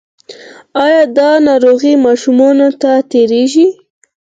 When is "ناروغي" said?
1.45-1.93